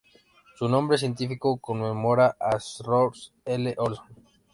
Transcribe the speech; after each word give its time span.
Su 0.55 0.67
nombre 0.67 0.97
científico 0.97 1.57
conmemora 1.57 2.35
a 2.39 2.59
Storrs 2.59 3.31
L. 3.45 3.75
Olson. 3.77 4.07